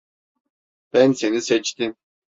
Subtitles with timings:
[0.93, 1.95] Ben seni seçtim.